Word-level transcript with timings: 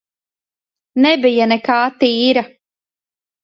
Nebija 1.05 1.49
nekā 1.53 1.77
tīra. 2.03 2.47